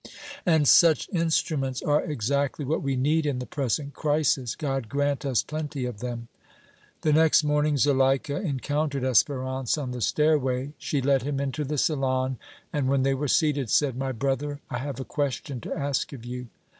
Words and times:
"And 0.47 0.67
such 0.67 1.07
instruments 1.13 1.83
are 1.83 2.03
exactly 2.03 2.65
what 2.65 2.81
we 2.81 2.95
need 2.95 3.27
in 3.27 3.37
the 3.37 3.45
present 3.45 3.93
crisis. 3.93 4.55
God 4.55 4.89
grant 4.89 5.25
us 5.27 5.43
plenty 5.43 5.85
of 5.85 5.99
them!" 5.99 6.27
The 7.01 7.13
next 7.13 7.43
morning 7.43 7.77
Zuleika 7.77 8.37
encountered 8.37 9.03
Espérance 9.03 9.79
on 9.79 9.91
the 9.91 10.01
stairway; 10.01 10.73
she 10.79 11.03
led 11.03 11.21
him 11.21 11.39
into 11.39 11.63
the 11.63 11.77
salon, 11.77 12.39
and, 12.73 12.87
when 12.89 13.03
they 13.03 13.13
were 13.13 13.27
seated, 13.27 13.69
said: 13.69 13.95
"My 13.95 14.11
brother, 14.11 14.59
I 14.71 14.79
have 14.79 14.99
a 14.99 15.05
question 15.05 15.61
to 15.61 15.71
ask 15.77 16.11
of 16.13 16.25
you." 16.25 16.47